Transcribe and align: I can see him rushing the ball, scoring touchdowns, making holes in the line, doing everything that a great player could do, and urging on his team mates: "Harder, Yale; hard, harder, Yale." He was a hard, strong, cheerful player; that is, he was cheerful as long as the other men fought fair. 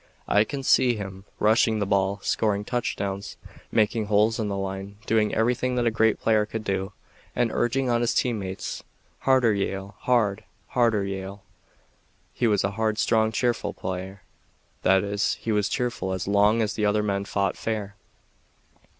I 0.27 0.45
can 0.45 0.63
see 0.63 0.95
him 0.95 1.25
rushing 1.37 1.77
the 1.77 1.85
ball, 1.85 2.21
scoring 2.23 2.65
touchdowns, 2.65 3.37
making 3.71 4.07
holes 4.07 4.39
in 4.39 4.47
the 4.47 4.57
line, 4.57 4.97
doing 5.05 5.35
everything 5.35 5.75
that 5.75 5.85
a 5.85 5.91
great 5.91 6.19
player 6.19 6.43
could 6.47 6.63
do, 6.63 6.93
and 7.35 7.51
urging 7.51 7.87
on 7.87 8.01
his 8.01 8.15
team 8.15 8.39
mates: 8.39 8.81
"Harder, 9.19 9.53
Yale; 9.53 9.93
hard, 9.99 10.43
harder, 10.69 11.05
Yale." 11.05 11.43
He 12.33 12.47
was 12.47 12.63
a 12.63 12.71
hard, 12.71 12.97
strong, 12.97 13.31
cheerful 13.31 13.73
player; 13.75 14.23
that 14.81 15.03
is, 15.03 15.35
he 15.35 15.51
was 15.51 15.69
cheerful 15.69 16.13
as 16.13 16.27
long 16.27 16.63
as 16.63 16.73
the 16.73 16.83
other 16.83 17.03
men 17.03 17.23
fought 17.23 17.55
fair. 17.55 17.95